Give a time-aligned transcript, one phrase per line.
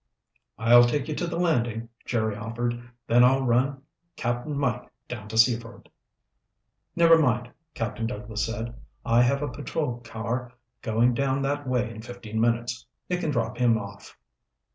[0.57, 3.83] "I'll take you to the landing," Jerry offered, "then I'll run
[4.15, 5.89] Cap'n Mike down to Seaford."
[6.95, 8.73] "Never mind," Captain Douglas said.
[9.05, 12.87] "I have a patrol car going down that way in fifteen minutes.
[13.09, 14.17] It can drop him off."